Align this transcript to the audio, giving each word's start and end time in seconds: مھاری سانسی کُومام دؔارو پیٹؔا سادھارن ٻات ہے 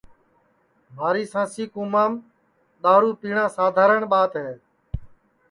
مھاری 0.95 1.23
سانسی 1.31 1.63
کُومام 1.73 2.11
دؔارو 2.81 3.09
پیٹؔا 3.19 3.45
سادھارن 3.57 4.01
ٻات 4.11 4.31
ہے 4.43 4.53